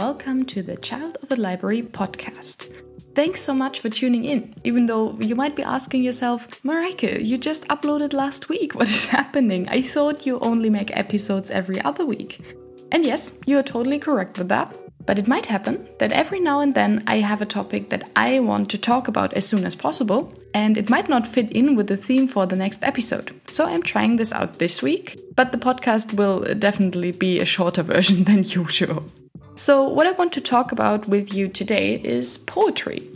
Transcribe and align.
welcome 0.00 0.44
to 0.44 0.62
the 0.62 0.76
Child 0.76 1.18
of 1.22 1.32
a 1.32 1.36
Library 1.36 1.82
podcast. 1.82 2.72
Thanks 3.14 3.42
so 3.42 3.52
much 3.52 3.80
for 3.80 3.88
tuning 3.88 4.24
in, 4.24 4.54
even 4.62 4.86
though 4.86 5.16
you 5.18 5.34
might 5.34 5.56
be 5.56 5.62
asking 5.62 6.04
yourself, 6.04 6.48
Mareike, 6.62 7.24
you 7.24 7.36
just 7.36 7.66
uploaded 7.68 8.12
last 8.12 8.48
week. 8.48 8.74
What 8.76 8.88
is 8.88 9.06
happening? 9.06 9.68
I 9.68 9.82
thought 9.82 10.24
you 10.24 10.38
only 10.38 10.70
make 10.70 10.96
episodes 10.96 11.50
every 11.50 11.80
other 11.80 12.06
week. 12.06 12.40
And 12.92 13.04
yes, 13.04 13.32
you 13.46 13.58
are 13.58 13.64
totally 13.64 13.98
correct 13.98 14.38
with 14.38 14.48
that. 14.48 14.76
But 15.04 15.18
it 15.18 15.26
might 15.26 15.46
happen 15.46 15.88
that 15.98 16.12
every 16.12 16.38
now 16.38 16.60
and 16.60 16.74
then 16.74 17.02
I 17.06 17.16
have 17.16 17.42
a 17.42 17.46
topic 17.46 17.90
that 17.90 18.08
I 18.14 18.38
want 18.38 18.70
to 18.70 18.78
talk 18.78 19.08
about 19.08 19.34
as 19.34 19.46
soon 19.46 19.64
as 19.64 19.74
possible, 19.74 20.32
and 20.54 20.76
it 20.76 20.88
might 20.88 21.08
not 21.08 21.26
fit 21.26 21.50
in 21.50 21.74
with 21.76 21.88
the 21.88 21.96
theme 21.96 22.28
for 22.28 22.46
the 22.46 22.56
next 22.56 22.84
episode. 22.84 23.32
So 23.50 23.64
I'm 23.64 23.82
trying 23.82 24.16
this 24.16 24.32
out 24.32 24.60
this 24.60 24.82
week, 24.82 25.18
but 25.34 25.50
the 25.50 25.58
podcast 25.58 26.14
will 26.14 26.54
definitely 26.54 27.12
be 27.12 27.40
a 27.40 27.44
shorter 27.44 27.82
version 27.94 28.24
than 28.24 28.44
usual. 28.44 29.04
So, 29.60 29.86
what 29.86 30.06
I 30.06 30.12
want 30.12 30.32
to 30.32 30.40
talk 30.40 30.72
about 30.72 31.06
with 31.06 31.34
you 31.34 31.46
today 31.46 31.96
is 32.02 32.38
poetry. 32.38 33.10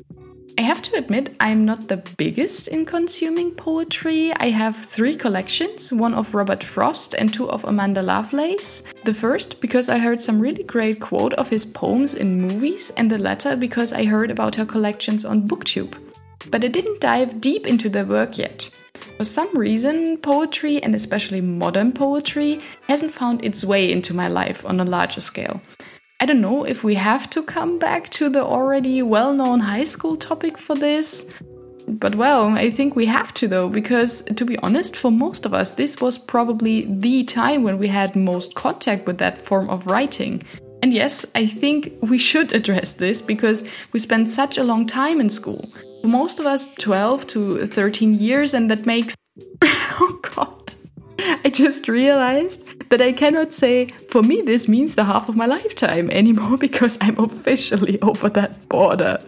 I 0.59 0.61
have 0.61 0.83
to 0.83 0.97
admit, 0.99 1.35
I'm 1.41 1.65
not 1.65 1.89
the 1.89 1.97
biggest 2.19 2.69
in 2.69 2.85
consuming 2.85 3.53
poetry. 3.53 4.31
I 4.35 4.51
have 4.51 4.77
three 4.77 5.17
collections 5.17 5.91
one 5.91 6.13
of 6.13 6.35
Robert 6.35 6.63
Frost 6.63 7.15
and 7.15 7.33
two 7.33 7.49
of 7.49 7.65
Amanda 7.65 8.03
Lovelace. 8.03 8.83
The 9.05 9.15
first, 9.15 9.59
because 9.63 9.89
I 9.89 9.97
heard 9.97 10.21
some 10.21 10.39
really 10.39 10.65
great 10.65 11.01
quote 11.01 11.33
of 11.33 11.49
his 11.49 11.65
poems 11.65 12.13
in 12.13 12.43
movies, 12.43 12.91
and 12.99 13.11
the 13.11 13.17
latter, 13.17 13.57
because 13.57 13.95
I 13.95 14.05
heard 14.05 14.31
about 14.31 14.55
her 14.57 14.67
collections 14.67 15.25
on 15.25 15.49
Booktube. 15.49 15.97
But 16.51 16.63
I 16.63 16.69
didn't 16.69 17.01
dive 17.01 17.41
deep 17.41 17.67
into 17.67 17.89
their 17.89 18.05
work 18.05 18.37
yet. 18.37 18.69
For 19.17 19.25
some 19.25 19.57
reason, 19.57 20.19
poetry, 20.19 20.83
and 20.83 20.95
especially 20.95 21.41
modern 21.41 21.93
poetry, 21.93 22.61
hasn't 22.87 23.13
found 23.13 23.43
its 23.43 23.65
way 23.65 23.91
into 23.91 24.13
my 24.13 24.29
life 24.29 24.67
on 24.67 24.79
a 24.81 24.85
larger 24.85 25.23
scale. 25.23 25.63
I 26.21 26.27
don't 26.27 26.41
know 26.41 26.65
if 26.65 26.85
we 26.85 26.95
have 26.95 27.29
to 27.31 27.43
come 27.43 27.79
back 27.79 28.09
to 28.11 28.29
the 28.29 28.43
already 28.43 29.03
well 29.03 29.35
known 29.35 29.61
high 29.61 29.85
school 29.85 30.17
topic 30.17 30.57
for 30.57 30.77
this. 30.77 31.27
But 31.87 32.15
well, 32.15 32.47
I 32.49 32.71
think 32.71 32.97
we 32.97 33.05
have 33.07 33.35
to 33.35 33.49
though, 33.49 33.69
because 33.69 34.23
to 34.23 34.45
be 34.45 34.57
honest, 34.59 34.97
for 34.97 35.11
most 35.11 35.45
of 35.45 35.53
us, 35.53 35.73
this 35.73 36.01
was 36.01 36.17
probably 36.17 36.87
the 36.89 37.25
time 37.25 37.63
when 37.63 37.79
we 37.79 37.89
had 37.89 38.17
most 38.17 38.55
contact 38.55 39.07
with 39.07 39.19
that 39.19 39.43
form 39.43 39.69
of 39.69 39.87
writing. 39.87 40.43
And 40.83 40.93
yes, 40.93 41.27
I 41.35 41.47
think 41.47 41.93
we 42.01 42.19
should 42.19 42.55
address 42.55 42.93
this 42.95 43.21
because 43.21 43.69
we 43.93 43.99
spent 43.99 44.31
such 44.31 44.57
a 44.57 44.65
long 44.65 44.87
time 44.87 45.21
in 45.21 45.29
school. 45.31 45.69
For 46.03 46.09
most 46.09 46.39
of 46.39 46.47
us, 46.47 46.69
12 46.75 47.27
to 47.29 47.67
13 47.67 48.15
years, 48.15 48.55
and 48.55 48.71
that 48.71 48.87
makes. 48.87 49.15
oh 49.63 50.19
god. 50.23 50.75
I 51.19 51.51
just 51.51 51.89
realized 51.89 52.74
that 52.95 53.05
I 53.05 53.13
cannot 53.13 53.53
say, 53.53 53.87
for 54.09 54.23
me, 54.23 54.41
this 54.43 54.69
means 54.69 54.95
the 54.95 55.03
half 55.03 55.29
of 55.29 55.35
my 55.35 55.47
lifetime 55.47 56.09
anymore 56.13 56.57
because 56.67 56.97
I'm 57.01 57.19
officially 57.19 58.01
over 58.03 58.29
that 58.31 58.69
border. 58.69 59.19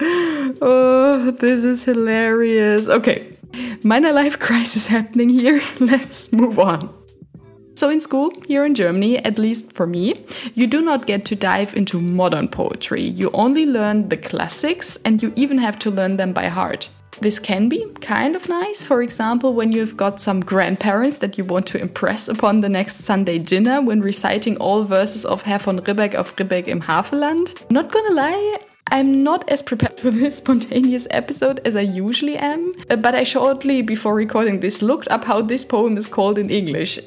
Oh, 0.63 1.33
this 1.33 1.65
is 1.65 1.83
hilarious. 1.83 2.87
Okay, 2.87 3.27
minor 3.83 4.13
life 4.13 4.39
crisis 4.47 4.87
happening 4.87 5.29
here. 5.29 5.61
Let's 5.81 6.33
move 6.33 6.61
on. 6.61 6.95
So, 7.75 7.91
in 7.91 8.01
school, 8.01 8.31
here 8.47 8.65
in 8.65 8.77
Germany, 8.77 9.19
at 9.19 9.37
least 9.37 9.73
for 9.73 9.87
me, 9.89 10.25
you 10.55 10.69
do 10.69 10.81
not 10.81 11.09
get 11.09 11.25
to 11.27 11.35
dive 11.35 11.75
into 11.75 12.01
modern 12.01 12.47
poetry. 12.47 13.03
You 13.03 13.33
only 13.33 13.67
learn 13.67 14.09
the 14.09 14.17
classics 14.17 14.97
and 15.05 15.21
you 15.21 15.33
even 15.35 15.59
have 15.59 15.77
to 15.81 15.91
learn 15.91 16.19
them 16.19 16.33
by 16.33 16.47
heart. 16.47 16.89
This 17.21 17.39
can 17.39 17.69
be 17.69 17.87
kind 18.03 18.37
of 18.37 18.49
nice, 18.49 18.83
for 18.83 19.03
example, 19.03 19.55
when 19.55 19.73
you've 19.73 19.97
got 19.97 20.21
some 20.21 20.41
grandparents 20.41 21.19
that 21.19 21.39
you 21.39 21.45
want 21.45 21.67
to 21.69 21.81
impress 21.81 22.29
upon 22.29 22.61
the 22.61 22.69
next 22.69 22.97
Sunday 22.97 23.39
dinner 23.39 23.81
when 23.81 24.01
reciting 24.01 24.57
all 24.59 24.85
verses 24.85 25.25
of 25.25 25.43
Herr 25.43 25.59
von 25.59 25.81
Ribbeck 25.81 26.15
of 26.15 26.37
Ribbeck 26.37 26.69
im 26.69 26.83
Havelland. 26.83 27.55
Not 27.71 27.91
gonna 27.91 28.13
lie, 28.13 28.59
I'm 28.89 29.25
not 29.25 29.49
as 29.49 29.63
prepared 29.63 29.99
for 30.01 30.11
this 30.11 30.37
spontaneous 30.37 31.07
episode 31.11 31.61
as 31.65 31.75
I 31.75 31.81
usually 31.81 32.37
am, 32.37 32.73
uh, 32.91 32.97
but 32.97 33.15
I 33.15 33.25
shortly 33.25 33.83
before 33.83 34.15
recording 34.15 34.61
this 34.61 34.83
looked 34.83 35.09
up 35.09 35.25
how 35.25 35.43
this 35.43 35.65
poem 35.65 35.97
is 35.97 36.07
called 36.07 36.39
in 36.39 36.51
English. 36.51 36.99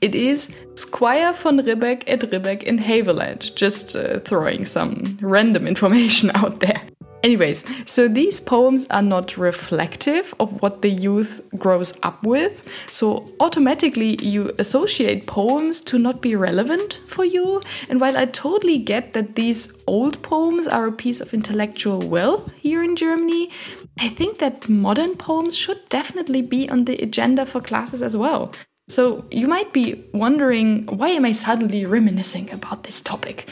It 0.00 0.14
is 0.14 0.52
Squire 0.74 1.32
von 1.32 1.58
Ribbeck 1.58 2.04
at 2.06 2.20
Ribbeck 2.20 2.64
in 2.64 2.78
Havelland, 2.78 3.54
just 3.54 3.96
uh, 3.96 4.20
throwing 4.20 4.66
some 4.66 5.18
random 5.22 5.66
information 5.66 6.30
out 6.34 6.60
there. 6.60 6.82
Anyways, 7.24 7.64
so 7.86 8.06
these 8.06 8.38
poems 8.38 8.86
are 8.90 9.00
not 9.00 9.38
reflective 9.38 10.34
of 10.40 10.60
what 10.60 10.82
the 10.82 10.90
youth 10.90 11.40
grows 11.56 11.94
up 12.02 12.22
with. 12.22 12.68
So 12.90 13.24
automatically 13.40 14.22
you 14.22 14.52
associate 14.58 15.26
poems 15.26 15.80
to 15.82 15.98
not 15.98 16.20
be 16.20 16.36
relevant 16.36 17.00
for 17.06 17.24
you. 17.24 17.62
And 17.88 17.98
while 17.98 18.18
I 18.18 18.26
totally 18.26 18.76
get 18.76 19.14
that 19.14 19.36
these 19.36 19.72
old 19.86 20.22
poems 20.22 20.68
are 20.68 20.86
a 20.86 20.92
piece 20.92 21.22
of 21.22 21.32
intellectual 21.32 22.00
wealth 22.00 22.52
here 22.58 22.82
in 22.82 22.94
Germany, 22.94 23.50
I 23.98 24.10
think 24.10 24.36
that 24.38 24.68
modern 24.68 25.16
poems 25.16 25.56
should 25.56 25.88
definitely 25.88 26.42
be 26.42 26.68
on 26.68 26.84
the 26.84 27.02
agenda 27.02 27.46
for 27.46 27.62
classes 27.62 28.02
as 28.02 28.14
well. 28.14 28.52
So 28.88 29.24
you 29.30 29.48
might 29.48 29.72
be 29.72 30.04
wondering 30.12 30.84
why 30.88 31.08
am 31.08 31.24
I 31.24 31.32
suddenly 31.32 31.86
reminiscing 31.86 32.50
about 32.50 32.82
this 32.82 33.00
topic? 33.00 33.48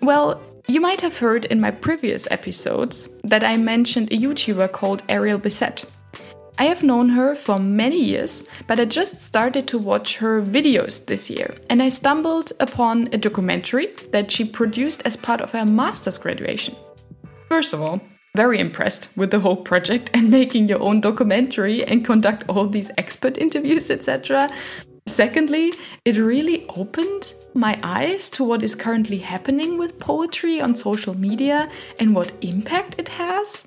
Well, 0.00 0.40
you 0.68 0.80
might 0.80 1.00
have 1.00 1.18
heard 1.18 1.44
in 1.46 1.60
my 1.60 1.70
previous 1.70 2.26
episodes 2.30 3.08
that 3.24 3.42
I 3.42 3.56
mentioned 3.56 4.12
a 4.12 4.16
YouTuber 4.16 4.72
called 4.72 5.02
Ariel 5.08 5.38
Bissett. 5.38 5.84
I 6.58 6.64
have 6.64 6.82
known 6.82 7.08
her 7.08 7.34
for 7.34 7.58
many 7.58 7.98
years, 7.98 8.44
but 8.66 8.78
I 8.78 8.84
just 8.84 9.20
started 9.20 9.66
to 9.68 9.78
watch 9.78 10.16
her 10.18 10.42
videos 10.42 11.04
this 11.06 11.28
year, 11.28 11.56
and 11.70 11.82
I 11.82 11.88
stumbled 11.88 12.52
upon 12.60 13.08
a 13.12 13.18
documentary 13.18 13.88
that 14.12 14.30
she 14.30 14.44
produced 14.44 15.02
as 15.04 15.16
part 15.16 15.40
of 15.40 15.50
her 15.52 15.64
master's 15.64 16.18
graduation. 16.18 16.76
First 17.48 17.72
of 17.72 17.80
all, 17.80 18.00
very 18.36 18.60
impressed 18.60 19.08
with 19.16 19.30
the 19.30 19.40
whole 19.40 19.56
project 19.56 20.10
and 20.14 20.30
making 20.30 20.68
your 20.68 20.80
own 20.80 21.00
documentary 21.00 21.84
and 21.84 22.04
conduct 22.04 22.44
all 22.48 22.68
these 22.68 22.90
expert 22.98 23.36
interviews, 23.36 23.90
etc. 23.90 24.50
Secondly, 25.06 25.72
it 26.04 26.16
really 26.16 26.64
opened 26.76 27.34
my 27.54 27.78
eyes 27.82 28.30
to 28.30 28.44
what 28.44 28.62
is 28.62 28.74
currently 28.74 29.18
happening 29.18 29.78
with 29.78 29.98
poetry 29.98 30.60
on 30.60 30.74
social 30.74 31.14
media 31.14 31.70
and 31.98 32.14
what 32.14 32.32
impact 32.40 32.94
it 32.98 33.08
has. 33.08 33.64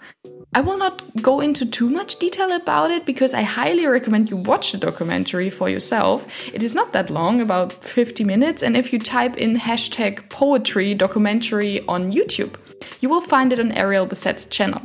I 0.54 0.62
will 0.62 0.78
not 0.78 1.22
go 1.22 1.42
into 1.42 1.66
too 1.66 1.90
much 1.90 2.18
detail 2.18 2.52
about 2.52 2.90
it 2.90 3.06
because 3.06 3.34
I 3.34 3.42
highly 3.42 3.86
recommend 3.86 4.30
you 4.30 4.38
watch 4.38 4.72
the 4.72 4.78
documentary 4.78 5.50
for 5.50 5.70
yourself. 5.70 6.28
It 6.54 6.64
is 6.64 6.76
not 6.76 6.94
that 6.94 7.10
long, 7.10 7.42
about 7.42 7.74
50 7.84 8.24
minutes, 8.24 8.64
and 8.64 8.78
if 8.78 8.94
you 8.94 9.00
type 9.00 9.38
in 9.38 9.58
hashtag 9.58 10.30
poetry 10.30 10.94
documentary 10.94 11.86
on 11.88 12.12
YouTube, 12.12 12.56
you 13.02 13.10
will 13.10 13.22
find 13.22 13.52
it 13.52 13.60
on 13.60 13.72
Ariel 13.74 14.06
Bissett's 14.06 14.46
channel. 14.46 14.82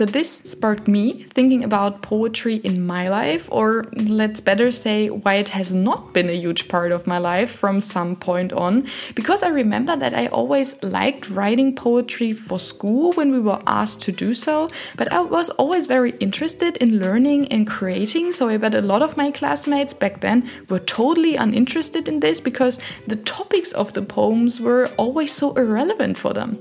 So, 0.00 0.06
this 0.06 0.32
sparked 0.32 0.88
me 0.88 1.24
thinking 1.24 1.62
about 1.62 2.00
poetry 2.00 2.54
in 2.64 2.86
my 2.86 3.10
life, 3.10 3.46
or 3.52 3.84
let's 3.92 4.40
better 4.40 4.72
say, 4.72 5.10
why 5.10 5.34
it 5.34 5.50
has 5.50 5.74
not 5.74 6.14
been 6.14 6.30
a 6.30 6.40
huge 6.40 6.68
part 6.68 6.90
of 6.90 7.06
my 7.06 7.18
life 7.18 7.50
from 7.50 7.82
some 7.82 8.16
point 8.16 8.50
on. 8.54 8.88
Because 9.14 9.42
I 9.42 9.48
remember 9.48 9.96
that 9.96 10.14
I 10.14 10.28
always 10.28 10.82
liked 10.82 11.28
writing 11.28 11.76
poetry 11.76 12.32
for 12.32 12.58
school 12.58 13.12
when 13.12 13.30
we 13.30 13.40
were 13.40 13.60
asked 13.66 14.00
to 14.04 14.10
do 14.10 14.32
so, 14.32 14.70
but 14.96 15.12
I 15.12 15.20
was 15.20 15.50
always 15.50 15.86
very 15.86 16.12
interested 16.12 16.78
in 16.78 16.98
learning 16.98 17.48
and 17.48 17.66
creating. 17.66 18.32
So, 18.32 18.48
I 18.48 18.56
bet 18.56 18.74
a 18.74 18.80
lot 18.80 19.02
of 19.02 19.18
my 19.18 19.30
classmates 19.30 19.92
back 19.92 20.22
then 20.22 20.48
were 20.70 20.78
totally 20.78 21.36
uninterested 21.36 22.08
in 22.08 22.20
this 22.20 22.40
because 22.40 22.78
the 23.06 23.16
topics 23.16 23.72
of 23.72 23.92
the 23.92 24.00
poems 24.00 24.60
were 24.60 24.88
always 24.96 25.30
so 25.30 25.52
irrelevant 25.56 26.16
for 26.16 26.32
them. 26.32 26.56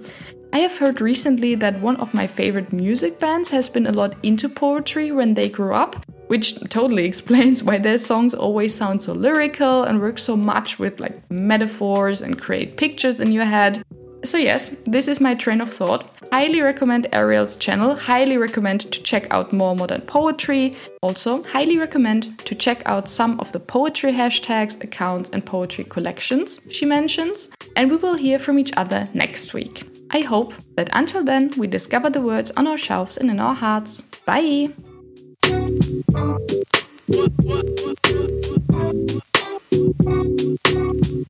I 0.51 0.59
have 0.59 0.77
heard 0.77 0.99
recently 0.99 1.53
that 1.55 1.79
one 1.79 1.97
of 1.97 2.13
my 2.13 2.25
favorite 2.25 2.73
music 2.73 3.19
bands 3.19 3.51
has 3.51 3.69
been 3.69 3.85
a 3.85 3.91
lot 3.91 4.15
into 4.23 4.49
poetry 4.49 5.11
when 5.11 5.35
they 5.35 5.47
grew 5.47 5.73
up, 5.73 6.03
which 6.27 6.59
totally 6.69 7.05
explains 7.11 7.61
why 7.61 7.77
their 7.77 7.99
songs 7.99 8.33
always 8.33 8.73
sound 8.73 9.03
so 9.03 9.13
lyrical 9.13 9.83
and 9.83 10.01
work 10.01 10.17
so 10.17 10.35
much 10.35 10.79
with 10.79 10.99
like 10.99 11.29
metaphors 11.29 12.21
and 12.21 12.41
create 12.41 12.77
pictures 12.77 13.19
in 13.19 13.31
your 13.31 13.45
head. 13.45 13.83
So, 14.25 14.37
yes, 14.37 14.75
this 14.85 15.07
is 15.07 15.21
my 15.21 15.33
train 15.33 15.61
of 15.61 15.71
thought. 15.71 16.09
Highly 16.31 16.61
recommend 16.61 17.07
Ariel's 17.13 17.55
channel, 17.55 17.95
highly 17.95 18.37
recommend 18.37 18.81
to 18.81 19.03
check 19.03 19.27
out 19.31 19.53
more 19.53 19.75
modern 19.75 20.01
poetry. 20.01 20.75
Also, 21.01 21.43
highly 21.43 21.77
recommend 21.77 22.37
to 22.39 22.53
check 22.53 22.81
out 22.85 23.09
some 23.09 23.39
of 23.39 23.51
the 23.53 23.59
poetry 23.59 24.11
hashtags, 24.11 24.83
accounts, 24.83 25.29
and 25.29 25.45
poetry 25.45 25.85
collections 25.85 26.59
she 26.69 26.85
mentions. 26.85 27.49
And 27.77 27.89
we 27.89 27.95
will 27.95 28.17
hear 28.17 28.39
from 28.39 28.59
each 28.59 28.73
other 28.75 29.07
next 29.13 29.53
week. 29.53 29.88
I 30.11 30.21
hope 30.21 30.53
that 30.75 30.89
until 30.93 31.23
then 31.23 31.53
we 31.57 31.67
discover 31.67 32.09
the 32.09 32.21
words 32.21 32.51
on 32.51 32.67
our 32.67 32.77
shelves 32.77 33.17
and 33.17 33.29
in 33.29 33.39
our 33.39 33.55
hearts. 33.55 34.01
Bye! 34.25 34.73